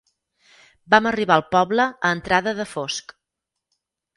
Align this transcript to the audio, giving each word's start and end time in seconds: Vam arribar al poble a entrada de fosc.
Vam 0.93 1.09
arribar 1.09 1.35
al 1.35 1.45
poble 1.55 1.87
a 2.09 2.13
entrada 2.17 2.57
de 2.61 2.69
fosc. 2.73 3.15